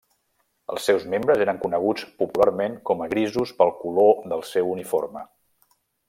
[0.75, 5.27] Els seus membres eren coneguts popularment com a grisos pel color del seu uniforme.